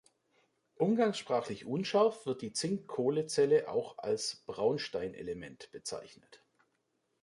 [0.77, 6.41] Umgangssprachlich unscharf wird die Zink-Kohle-Zelle auch als "Braunstein-Element" bezeichnet.